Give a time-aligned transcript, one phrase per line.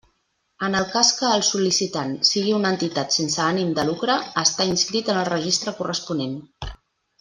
[0.67, 5.15] En el cas que el sol·licitant sigui una entitat sense ànim de lucre, estar inscrit
[5.17, 6.39] en el registre corresponent.